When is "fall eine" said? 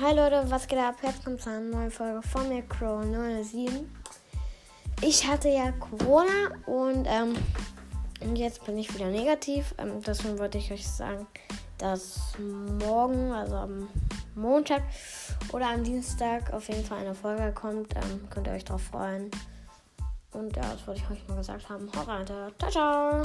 16.84-17.16